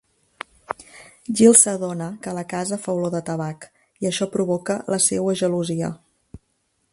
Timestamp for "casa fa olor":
2.53-3.13